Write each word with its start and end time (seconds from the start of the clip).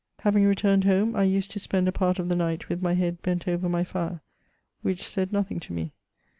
Having 0.21 0.45
returned 0.47 0.83
home, 0.85 1.15
I 1.15 1.21
used 1.25 1.51
to 1.51 1.59
spend 1.59 1.87
a 1.87 1.91
part 1.91 2.17
of 2.17 2.27
the 2.27 2.35
night 2.35 2.69
with 2.69 2.81
my 2.81 2.95
head 2.95 3.21
bent 3.21 3.47
over 3.47 3.69
my 3.69 3.83
fire, 3.83 4.21
which 4.81 5.03
said 5.07 5.31
nothing 5.31 5.59
to 5.59 5.73
me. 5.73 5.93